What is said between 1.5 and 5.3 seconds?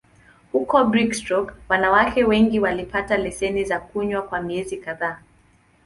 wanawake wengine walipata leseni za kunywa kwa miezi kadhaa.